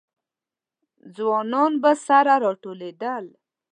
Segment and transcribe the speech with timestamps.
[1.15, 3.25] ځوانان به سره راټولېدل.